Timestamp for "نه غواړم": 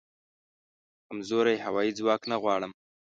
2.31-2.71